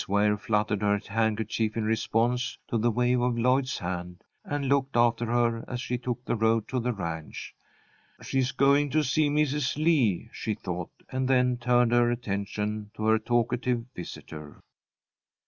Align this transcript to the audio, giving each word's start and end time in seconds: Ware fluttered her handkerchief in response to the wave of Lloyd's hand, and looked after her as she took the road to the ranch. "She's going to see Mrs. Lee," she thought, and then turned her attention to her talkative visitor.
Ware 0.07 0.35
fluttered 0.35 0.81
her 0.81 0.97
handkerchief 1.07 1.77
in 1.77 1.83
response 1.83 2.57
to 2.69 2.79
the 2.79 2.89
wave 2.89 3.21
of 3.21 3.37
Lloyd's 3.37 3.77
hand, 3.77 4.23
and 4.43 4.67
looked 4.67 4.97
after 4.97 5.27
her 5.27 5.63
as 5.69 5.79
she 5.79 5.99
took 5.99 6.25
the 6.25 6.35
road 6.35 6.67
to 6.69 6.79
the 6.79 6.91
ranch. 6.91 7.53
"She's 8.23 8.51
going 8.51 8.89
to 8.89 9.03
see 9.03 9.29
Mrs. 9.29 9.77
Lee," 9.77 10.27
she 10.33 10.55
thought, 10.55 10.89
and 11.11 11.27
then 11.27 11.55
turned 11.57 11.91
her 11.91 12.09
attention 12.09 12.89
to 12.95 13.03
her 13.05 13.19
talkative 13.19 13.85
visitor. 13.95 14.63